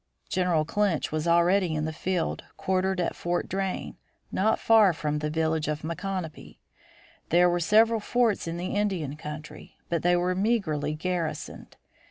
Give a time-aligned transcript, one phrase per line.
[0.29, 3.97] General Clinch was already in the field quartered at Fort Drane,
[4.31, 6.59] not far from the village of Micanopy.
[7.29, 11.77] There were several forts in the Indian country, but they were meagerly garrisoned.